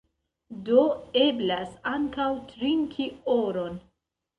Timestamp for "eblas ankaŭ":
1.27-2.29